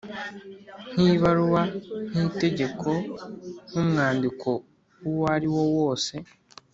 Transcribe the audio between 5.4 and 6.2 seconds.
wo wose